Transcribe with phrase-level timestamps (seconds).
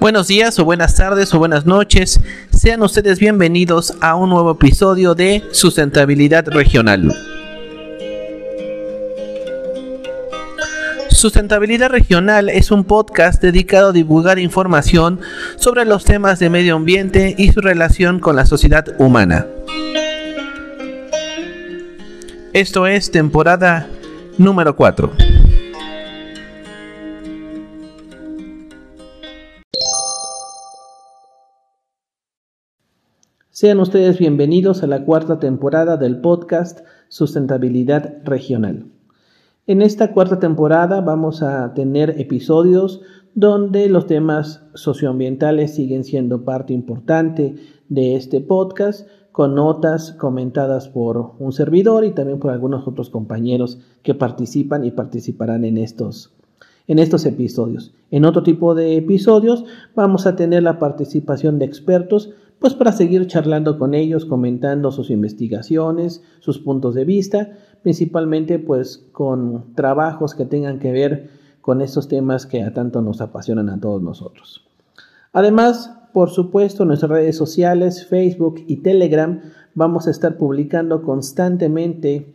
[0.00, 2.20] Buenos días o buenas tardes o buenas noches.
[2.50, 7.14] Sean ustedes bienvenidos a un nuevo episodio de Sustentabilidad Regional.
[11.10, 15.20] Sustentabilidad Regional es un podcast dedicado a divulgar información
[15.56, 19.46] sobre los temas de medio ambiente y su relación con la sociedad humana.
[22.54, 23.86] Esto es temporada
[24.38, 25.39] número 4.
[33.60, 38.86] Sean ustedes bienvenidos a la cuarta temporada del podcast Sustentabilidad Regional.
[39.66, 43.02] En esta cuarta temporada vamos a tener episodios
[43.34, 47.56] donde los temas socioambientales siguen siendo parte importante
[47.90, 53.78] de este podcast, con notas comentadas por un servidor y también por algunos otros compañeros
[54.02, 56.32] que participan y participarán en estos,
[56.86, 57.92] en estos episodios.
[58.10, 63.26] En otro tipo de episodios vamos a tener la participación de expertos pues para seguir
[63.26, 70.44] charlando con ellos, comentando sus investigaciones, sus puntos de vista, principalmente pues con trabajos que
[70.44, 71.30] tengan que ver
[71.62, 74.66] con estos temas que a tanto nos apasionan a todos nosotros.
[75.32, 79.40] Además, por supuesto, en nuestras redes sociales, Facebook y Telegram,
[79.74, 82.34] vamos a estar publicando constantemente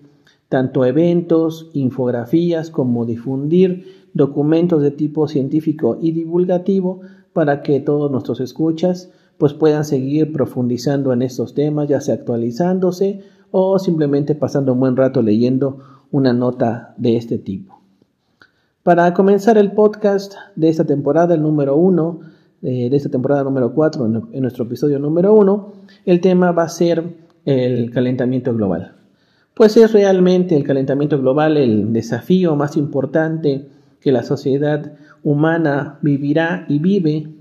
[0.50, 7.02] tanto eventos, infografías, como difundir documentos de tipo científico y divulgativo
[7.34, 13.22] para que todos nuestros escuchas pues puedan seguir profundizando en estos temas, ya sea actualizándose
[13.52, 15.80] o simplemente pasando un buen rato leyendo
[16.12, 17.82] una nota de este tipo.
[18.84, 22.20] Para comenzar el podcast de esta temporada, el número uno,
[22.62, 25.74] eh, de esta temporada número 4, en nuestro episodio número uno,
[26.06, 27.04] el tema va a ser
[27.46, 28.94] el calentamiento global.
[29.54, 33.70] Pues es realmente el calentamiento global el desafío más importante
[34.02, 37.35] que la sociedad humana vivirá y vive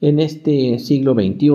[0.00, 1.50] en este siglo XXI.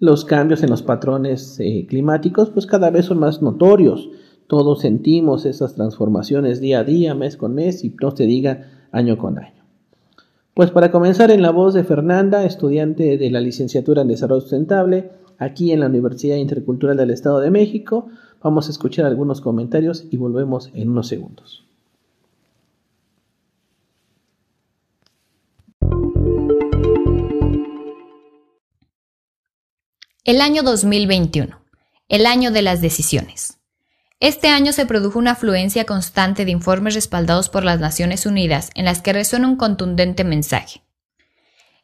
[0.00, 4.10] Los cambios en los patrones eh, climáticos pues cada vez son más notorios.
[4.46, 9.18] Todos sentimos esas transformaciones día a día, mes con mes y no se diga año
[9.18, 9.64] con año.
[10.54, 15.10] Pues para comenzar en la voz de Fernanda, estudiante de la licenciatura en Desarrollo Sustentable,
[15.38, 18.08] aquí en la Universidad Intercultural del Estado de México,
[18.42, 21.67] vamos a escuchar algunos comentarios y volvemos en unos segundos.
[30.24, 31.58] El año 2021,
[32.08, 33.58] el año de las decisiones.
[34.20, 38.84] Este año se produjo una afluencia constante de informes respaldados por las Naciones Unidas en
[38.84, 40.82] las que resuena un contundente mensaje.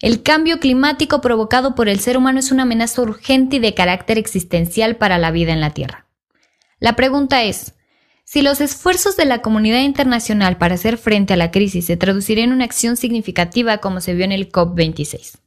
[0.00, 4.18] El cambio climático provocado por el ser humano es una amenaza urgente y de carácter
[4.18, 6.06] existencial para la vida en la Tierra.
[6.80, 7.74] La pregunta es,
[8.24, 12.48] si los esfuerzos de la comunidad internacional para hacer frente a la crisis se traducirían
[12.48, 15.43] en una acción significativa como se vio en el COP26.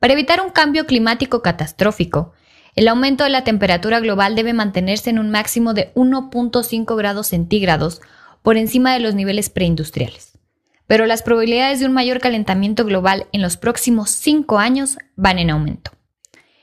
[0.00, 2.32] Para evitar un cambio climático catastrófico,
[2.74, 8.00] el aumento de la temperatura global debe mantenerse en un máximo de 1.5 grados centígrados
[8.42, 10.38] por encima de los niveles preindustriales.
[10.86, 15.50] Pero las probabilidades de un mayor calentamiento global en los próximos cinco años van en
[15.50, 15.90] aumento.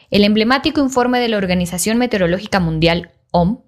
[0.10, 3.60] El emblemático informe de la Organización Meteorológica Mundial, OM,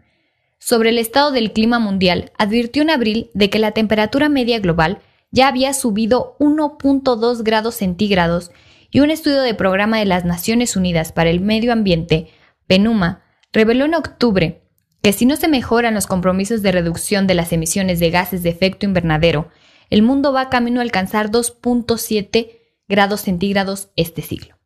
[0.58, 5.00] sobre el estado del clima mundial advirtió en abril de que la temperatura media global
[5.30, 8.52] ya había subido 1.2 grados centígrados
[8.92, 12.30] y un estudio del Programa de las Naciones Unidas para el Medio Ambiente,
[12.68, 13.24] PENUMA,
[13.54, 14.64] reveló en octubre
[15.02, 18.50] que si no se mejoran los compromisos de reducción de las emisiones de gases de
[18.50, 19.50] efecto invernadero,
[19.90, 24.58] el mundo va camino a alcanzar 2.7 grados centígrados este siglo.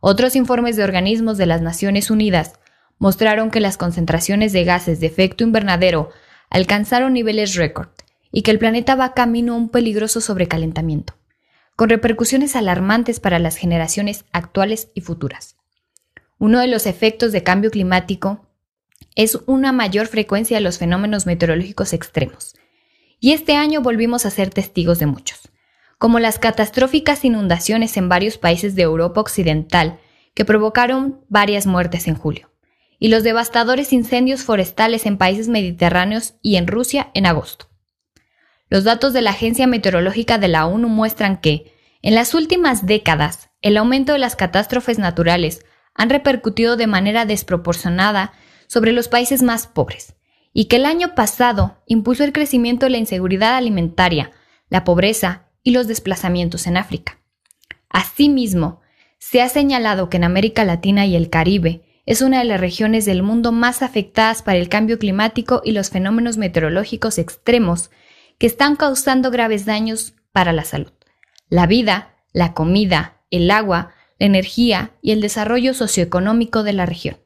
[0.00, 2.58] Otros informes de organismos de las Naciones Unidas
[2.98, 6.10] mostraron que las concentraciones de gases de efecto invernadero
[6.50, 7.88] alcanzaron niveles récord
[8.30, 11.14] y que el planeta va camino a un peligroso sobrecalentamiento
[11.82, 15.56] con repercusiones alarmantes para las generaciones actuales y futuras.
[16.38, 18.46] Uno de los efectos de cambio climático
[19.16, 22.54] es una mayor frecuencia de los fenómenos meteorológicos extremos.
[23.18, 25.50] Y este año volvimos a ser testigos de muchos,
[25.98, 29.98] como las catastróficas inundaciones en varios países de Europa Occidental
[30.34, 32.52] que provocaron varias muertes en julio,
[33.00, 37.66] y los devastadores incendios forestales en países mediterráneos y en Rusia en agosto.
[38.68, 41.71] Los datos de la Agencia Meteorológica de la ONU muestran que,
[42.02, 45.64] en las últimas décadas, el aumento de las catástrofes naturales
[45.94, 48.32] han repercutido de manera desproporcionada
[48.66, 50.14] sobre los países más pobres,
[50.52, 54.32] y que el año pasado impulsó el crecimiento de la inseguridad alimentaria,
[54.68, 57.18] la pobreza y los desplazamientos en África.
[57.88, 58.80] Asimismo,
[59.18, 63.04] se ha señalado que en América Latina y el Caribe es una de las regiones
[63.04, 67.90] del mundo más afectadas para el cambio climático y los fenómenos meteorológicos extremos
[68.38, 70.92] que están causando graves daños para la salud,
[71.52, 77.18] la vida, la comida, el agua, la energía y el desarrollo socioeconómico de la región.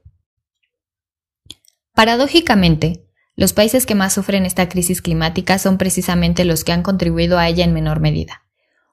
[1.95, 3.07] Paradójicamente,
[3.37, 7.47] los países que más sufren esta crisis climática son precisamente los que han contribuido a
[7.47, 8.43] ella en menor medida.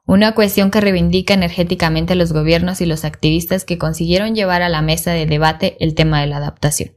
[0.06, 4.84] Una cuestión que reivindica energéticamente los gobiernos y los activistas que consiguieron llevar a la
[4.84, 6.92] mesa de debate el tema de la adaptación.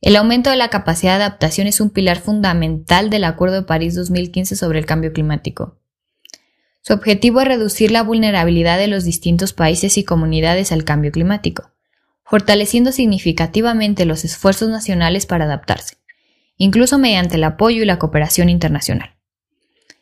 [0.00, 3.96] El aumento de la capacidad de adaptación es un pilar fundamental del Acuerdo de París
[3.96, 5.80] 2015 sobre el cambio climático.
[6.86, 11.72] Su objetivo es reducir la vulnerabilidad de los distintos países y comunidades al cambio climático,
[12.22, 15.96] fortaleciendo significativamente los esfuerzos nacionales para adaptarse
[16.56, 19.16] incluso mediante el apoyo y la cooperación internacional.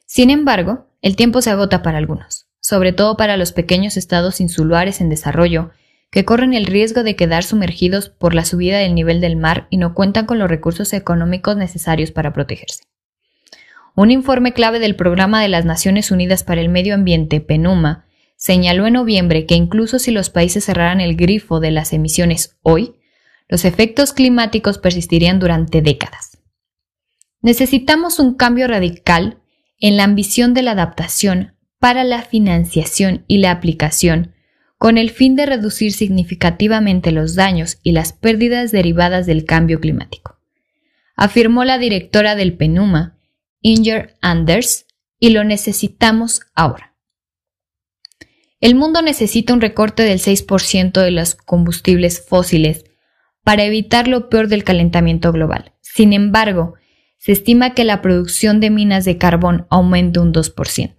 [0.04, 5.00] Sin embargo, el tiempo se agota para algunos, sobre todo para los pequeños estados insulares
[5.00, 5.70] en desarrollo,
[6.10, 9.78] que corren el riesgo de quedar sumergidos por la subida del nivel del mar y
[9.78, 12.84] no cuentan con los recursos económicos necesarios para protegerse.
[13.96, 18.06] Un informe clave del Programa de las Naciones Unidas para el Medio Ambiente, PENUMA,
[18.37, 22.96] señaló en noviembre que incluso si los países cerraran el grifo de las emisiones hoy,
[23.49, 26.38] los efectos climáticos persistirían durante décadas.
[27.41, 29.38] Necesitamos un cambio radical
[29.79, 34.35] en la ambición de la adaptación para la financiación y la aplicación,
[34.76, 40.41] con el fin de reducir significativamente los daños y las pérdidas derivadas del cambio climático,
[41.14, 43.13] afirmó la directora del PENUMA,
[43.66, 44.84] Inger Anders,
[45.19, 46.94] y lo necesitamos ahora.
[48.61, 52.84] El mundo necesita un recorte del 6% de los combustibles fósiles
[53.43, 55.72] para evitar lo peor del calentamiento global.
[55.81, 56.75] Sin embargo,
[57.16, 60.94] se estima que la producción de minas de carbón aumente un 2%.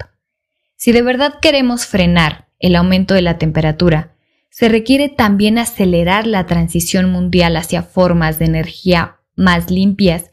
[0.75, 4.15] Si de verdad queremos frenar el aumento de la temperatura,
[4.49, 10.31] se requiere también acelerar la transición mundial hacia formas de energía más limpias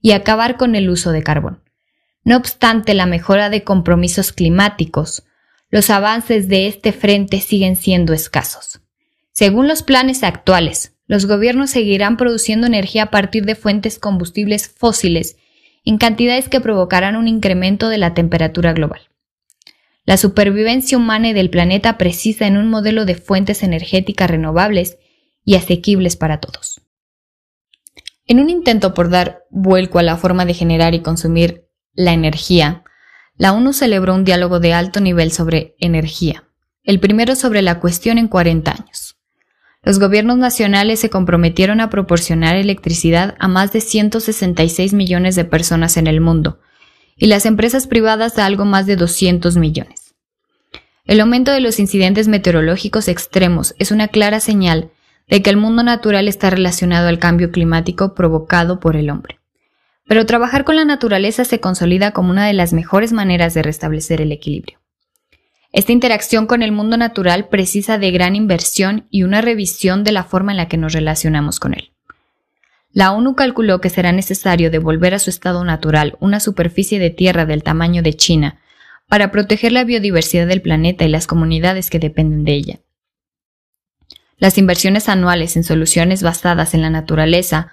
[0.00, 1.61] y acabar con el uso de carbón.
[2.24, 5.24] No obstante la mejora de compromisos climáticos,
[5.70, 8.80] los avances de este frente siguen siendo escasos.
[9.32, 15.36] Según los planes actuales, los gobiernos seguirán produciendo energía a partir de fuentes combustibles fósiles
[15.84, 19.08] en cantidades que provocarán un incremento de la temperatura global.
[20.04, 24.98] La supervivencia humana y del planeta precisa en un modelo de fuentes energéticas renovables
[25.44, 26.80] y asequibles para todos.
[28.26, 32.84] En un intento por dar vuelco a la forma de generar y consumir la energía,
[33.36, 36.44] la ONU celebró un diálogo de alto nivel sobre energía,
[36.84, 39.12] el primero sobre la cuestión en 40 años
[39.82, 45.96] los gobiernos nacionales se comprometieron a proporcionar electricidad a más de 166 millones de personas
[45.96, 46.60] en el mundo,
[47.16, 50.14] y las empresas privadas a algo más de 200 millones.
[51.04, 54.92] El aumento de los incidentes meteorológicos extremos es una clara señal
[55.28, 59.40] de que el mundo natural está relacionado al cambio climático provocado por el hombre.
[60.06, 64.20] Pero trabajar con la naturaleza se consolida como una de las mejores maneras de restablecer
[64.20, 64.78] el equilibrio.
[65.72, 70.24] Esta interacción con el mundo natural precisa de gran inversión y una revisión de la
[70.24, 71.92] forma en la que nos relacionamos con él.
[72.92, 77.46] La ONU calculó que será necesario devolver a su estado natural una superficie de tierra
[77.46, 78.58] del tamaño de China
[79.08, 82.80] para proteger la biodiversidad del planeta y las comunidades que dependen de ella.
[84.36, 87.72] Las inversiones anuales en soluciones basadas en la naturaleza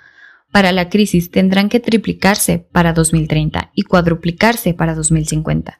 [0.51, 5.79] para la crisis tendrán que triplicarse para 2030 y cuadruplicarse para 2050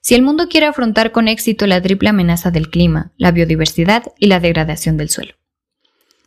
[0.00, 4.26] si el mundo quiere afrontar con éxito la triple amenaza del clima, la biodiversidad y
[4.26, 5.34] la degradación del suelo.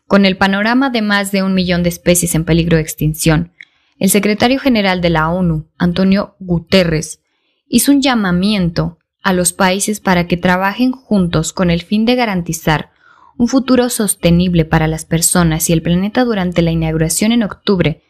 [0.07, 3.53] Con el panorama de más de un millón de especies en peligro de extinción,
[3.97, 7.21] el secretario general de la ONU, Antonio Guterres,
[7.67, 12.91] hizo un llamamiento a los países para que trabajen juntos con el fin de garantizar
[13.37, 18.03] un futuro sostenible para las personas y el planeta durante la inauguración en octubre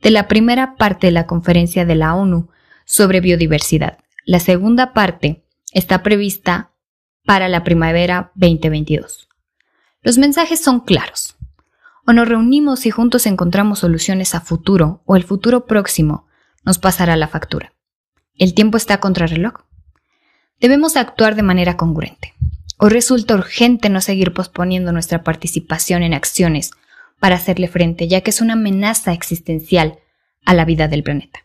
[0.00, 2.48] de la primera parte de la conferencia de la ONU
[2.84, 6.72] sobre biodiversidad, la segunda parte está prevista
[7.24, 9.28] para la primavera 2022.
[10.02, 11.36] Los mensajes son claros.
[12.06, 16.26] O nos reunimos y juntos encontramos soluciones a futuro o el futuro próximo
[16.64, 17.74] nos pasará la factura.
[18.34, 19.54] El tiempo está contra reloj.
[20.60, 22.34] Debemos actuar de manera congruente.
[22.80, 26.70] Hoy resulta urgente no seguir posponiendo nuestra participación en acciones
[27.18, 29.98] para hacerle frente, ya que es una amenaza existencial
[30.44, 31.40] a la vida del planeta.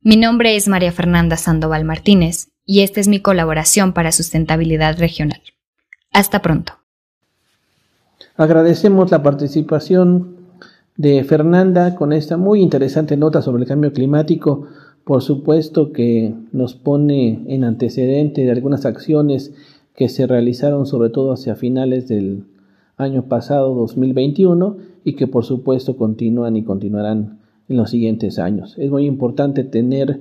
[0.00, 5.40] Mi nombre es María Fernanda Sandoval Martínez y esta es mi colaboración para sustentabilidad regional.
[6.12, 6.74] Hasta pronto.
[8.36, 10.36] Agradecemos la participación
[10.96, 14.68] de Fernanda con esta muy interesante nota sobre el cambio climático.
[15.02, 19.52] Por supuesto que nos pone en antecedente de algunas acciones
[19.94, 22.44] que se realizaron sobre todo hacia finales del
[22.96, 28.76] año pasado 2021 y que por supuesto continúan y continuarán en los siguientes años.
[28.78, 30.20] Es muy importante tener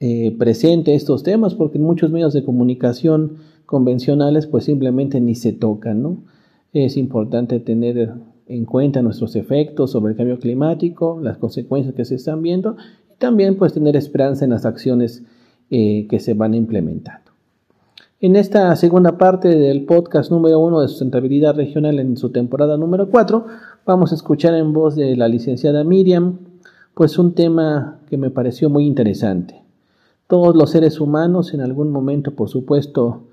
[0.00, 5.52] eh, presente estos temas porque en muchos medios de comunicación convencionales pues simplemente ni se
[5.52, 6.24] tocan, ¿no?
[6.72, 8.12] Es importante tener
[8.46, 12.76] en cuenta nuestros efectos sobre el cambio climático, las consecuencias que se están viendo
[13.12, 15.24] y también pues tener esperanza en las acciones
[15.70, 17.33] eh, que se van implementando.
[18.24, 23.10] En esta segunda parte del podcast número uno de sustentabilidad regional en su temporada número
[23.10, 23.44] 4,
[23.84, 26.38] vamos a escuchar en voz de la licenciada Miriam,
[26.94, 29.62] pues un tema que me pareció muy interesante.
[30.26, 33.24] Todos los seres humanos en algún momento, por supuesto,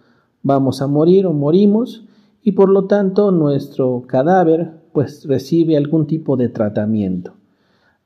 [0.43, 2.03] vamos a morir o morimos
[2.43, 7.31] y por lo tanto nuestro cadáver pues recibe algún tipo de tratamiento.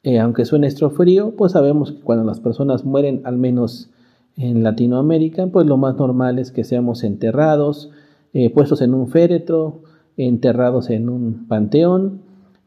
[0.04, 3.90] Eh, aunque suene frío, pues sabemos que cuando las personas mueren, al menos
[4.38, 7.92] en Latinoamérica, pues lo más normal es que seamos enterrados,
[8.34, 9.82] eh, puestos en un féretro,
[10.18, 12.22] enterrados en un panteón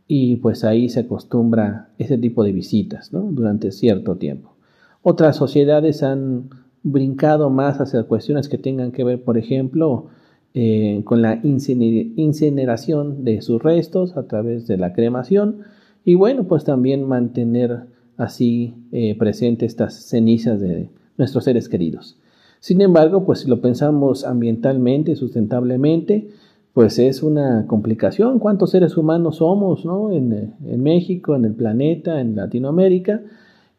[0.06, 4.54] y pues ahí se acostumbra ese tipo de visitas durante cierto tiempo.
[5.02, 6.50] Otras sociedades han
[6.82, 10.06] brincado más hacia cuestiones que tengan que ver, por ejemplo,
[10.54, 15.58] eh, con la incineración de sus restos a través de la cremación
[16.04, 17.82] y bueno, pues también mantener
[18.16, 22.16] así eh, presentes estas cenizas de nuestros seres queridos.
[22.60, 26.28] Sin embargo, pues si lo pensamos ambientalmente, sustentablemente,
[26.72, 28.38] pues es una complicación.
[28.38, 30.12] ¿Cuántos seres humanos somos ¿no?
[30.12, 33.20] en, México, en el planeta, en Latinoamérica?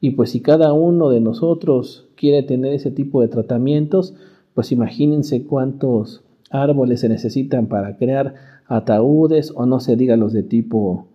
[0.02, 4.16] Y pues si cada uno de nosotros quiere tener ese tipo de tratamientos,
[4.54, 8.36] pues imagínense cuántos árboles se necesitan para crear
[8.68, 11.08] ataúdes o no se diga los de tipo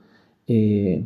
[0.47, 1.05] eh,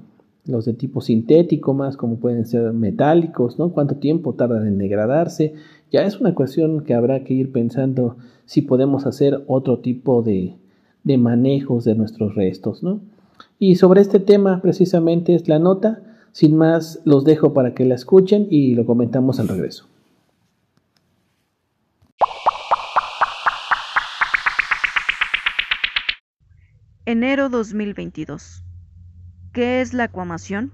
[0.48, 3.70] los de tipo sintético más como pueden ser metálicos, ¿no?
[3.70, 5.54] Cuánto tiempo tardan en degradarse.
[5.92, 10.54] Ya es una cuestión que habrá que ir pensando si podemos hacer otro tipo de,
[11.04, 13.00] de manejos de nuestros restos, ¿no?
[13.58, 16.02] Y sobre este tema precisamente es la nota.
[16.32, 19.86] Sin más, los dejo para que la escuchen y lo comentamos al regreso.
[27.04, 28.67] Enero 2022.
[29.58, 30.72] ¿Qué es la acuamación?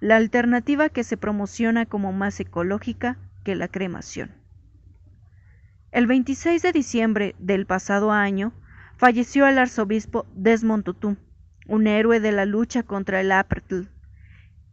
[0.00, 4.30] La alternativa que se promociona como más ecológica que la cremación.
[5.92, 8.54] El 26 de diciembre del pasado año
[8.96, 11.18] falleció el arzobispo Desmond Tutu,
[11.66, 13.88] un héroe de la lucha contra el apartheid,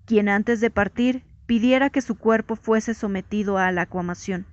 [0.05, 4.45] quien antes de partir pidiera que su cuerpo fuese sometido a la acuamación,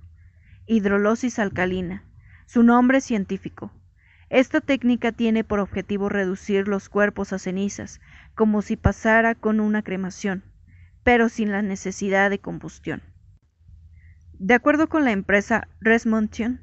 [0.67, 2.03] hidrolosis alcalina,
[2.47, 3.71] su nombre científico.
[4.29, 7.99] Esta técnica tiene por objetivo reducir los cuerpos a cenizas,
[8.35, 10.43] como si pasara con una cremación,
[11.03, 13.01] pero sin la necesidad de combustión.
[14.33, 16.61] De acuerdo con la empresa Resmontion,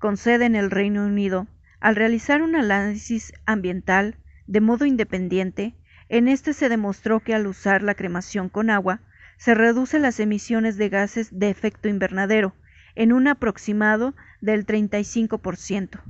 [0.00, 1.46] con sede en el Reino Unido,
[1.78, 4.16] al realizar un análisis ambiental
[4.48, 5.76] de modo independiente,
[6.08, 9.02] en este se demostró que al usar la cremación con agua,
[9.36, 12.56] se reducen las emisiones de gases de efecto invernadero
[12.96, 16.00] en un aproximado del 35%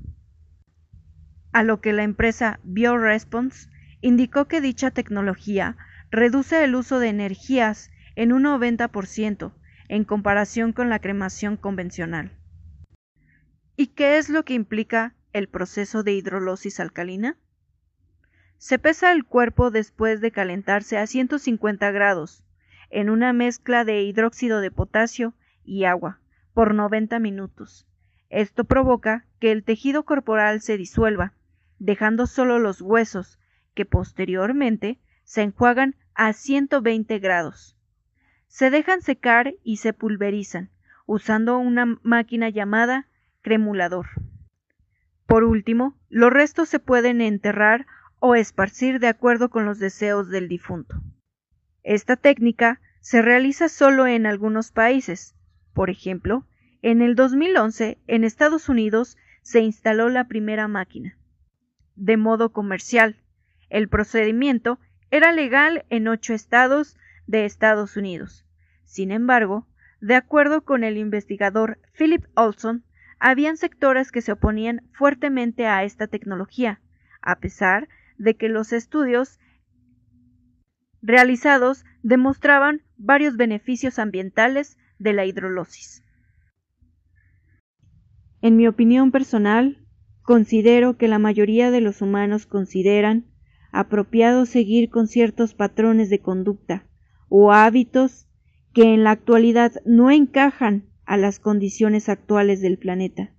[1.58, 3.68] a lo que la empresa BioResponse
[4.00, 5.76] indicó que dicha tecnología
[6.08, 9.52] reduce el uso de energías en un 90%
[9.88, 12.30] en comparación con la cremación convencional.
[13.74, 17.36] ¿Y qué es lo que implica el proceso de hidrolosis alcalina?
[18.58, 22.44] Se pesa el cuerpo después de calentarse a 150 grados
[22.88, 25.34] en una mezcla de hidróxido de potasio
[25.64, 26.20] y agua
[26.54, 27.84] por 90 minutos.
[28.30, 31.32] Esto provoca que el tejido corporal se disuelva
[31.78, 33.38] dejando solo los huesos,
[33.74, 37.76] que posteriormente se enjuagan a 120 grados.
[38.48, 40.70] Se dejan secar y se pulverizan,
[41.06, 43.06] usando una máquina llamada
[43.42, 44.06] cremulador.
[45.26, 47.86] Por último, los restos se pueden enterrar
[48.18, 50.96] o esparcir de acuerdo con los deseos del difunto.
[51.82, 55.36] Esta técnica se realiza solo en algunos países.
[55.72, 56.46] Por ejemplo,
[56.82, 61.17] en el 2011 en Estados Unidos se instaló la primera máquina
[61.98, 63.16] de modo comercial.
[63.68, 64.78] El procedimiento
[65.10, 68.46] era legal en ocho estados de Estados Unidos.
[68.84, 69.66] Sin embargo,
[70.00, 72.84] de acuerdo con el investigador Philip Olson,
[73.18, 76.80] habían sectores que se oponían fuertemente a esta tecnología,
[77.20, 79.40] a pesar de que los estudios
[81.02, 86.04] realizados demostraban varios beneficios ambientales de la hidrolosis.
[88.40, 89.84] En mi opinión personal,
[90.28, 93.24] Considero que la mayoría de los humanos consideran
[93.72, 96.84] apropiado seguir con ciertos patrones de conducta
[97.30, 98.28] o hábitos
[98.74, 103.32] que en la actualidad no encajan a las condiciones actuales del planeta.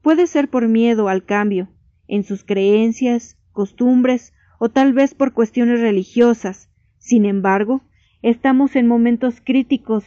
[0.00, 1.68] Puede ser por miedo al cambio
[2.06, 6.70] en sus creencias, costumbres o tal vez por cuestiones religiosas.
[6.96, 7.82] Sin embargo,
[8.22, 10.04] estamos en momentos críticos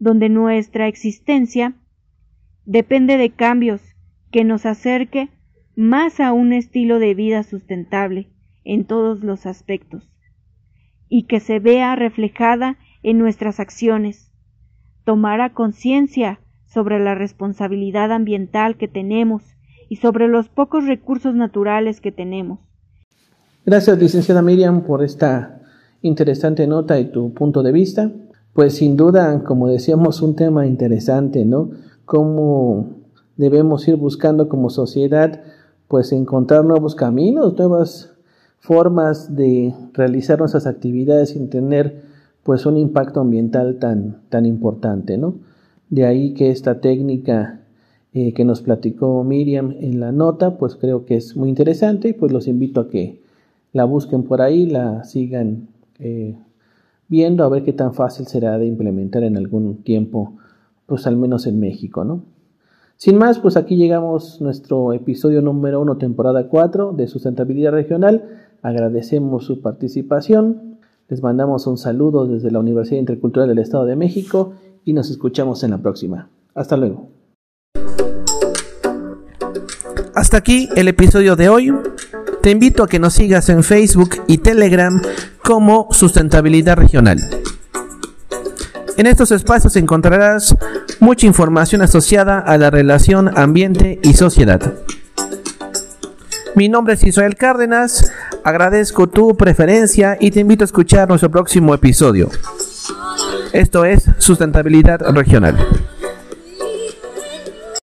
[0.00, 1.76] donde nuestra existencia
[2.64, 3.80] depende de cambios
[4.32, 5.28] que nos acerque
[5.76, 8.28] más a un estilo de vida sustentable
[8.64, 10.10] en todos los aspectos
[11.08, 14.32] y que se vea reflejada en nuestras acciones.
[15.04, 19.42] Tomara conciencia sobre la responsabilidad ambiental que tenemos
[19.88, 22.58] y sobre los pocos recursos naturales que tenemos.
[23.66, 25.60] Gracias, licenciada Miriam, por esta
[26.02, 28.10] interesante nota y tu punto de vista.
[28.52, 31.70] Pues sin duda, como decíamos, un tema interesante, ¿no?
[32.04, 33.04] Cómo
[33.36, 35.42] debemos ir buscando como sociedad,
[35.88, 38.12] pues encontrar nuevos caminos, nuevas
[38.58, 42.02] formas de realizar nuestras actividades sin tener
[42.42, 45.34] pues un impacto ambiental tan, tan importante, ¿no?
[45.90, 47.60] De ahí que esta técnica
[48.12, 52.12] eh, que nos platicó Miriam en la nota, pues creo que es muy interesante y
[52.12, 53.20] pues los invito a que
[53.72, 56.36] la busquen por ahí, la sigan eh,
[57.08, 60.34] viendo a ver qué tan fácil será de implementar en algún tiempo,
[60.86, 62.22] pues al menos en México, ¿no?
[63.04, 68.24] Sin más, pues aquí llegamos nuestro episodio número uno, temporada 4 de sustentabilidad regional.
[68.62, 70.78] Agradecemos su participación.
[71.10, 74.54] Les mandamos un saludo desde la Universidad Intercultural del Estado de México
[74.86, 76.30] y nos escuchamos en la próxima.
[76.54, 77.10] Hasta luego.
[80.14, 81.74] Hasta aquí el episodio de hoy.
[82.40, 84.98] Te invito a que nos sigas en Facebook y Telegram
[85.42, 87.18] como Sustentabilidad Regional.
[88.96, 90.56] En estos espacios encontrarás
[91.04, 94.72] mucha información asociada a la relación ambiente y sociedad.
[96.54, 98.10] Mi nombre es Israel Cárdenas,
[98.42, 102.30] agradezco tu preferencia y te invito a escuchar nuestro próximo episodio.
[103.52, 105.83] Esto es Sustentabilidad Regional.